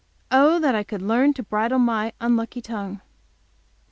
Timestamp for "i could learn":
0.73-1.31